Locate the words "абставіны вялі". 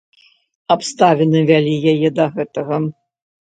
0.75-1.75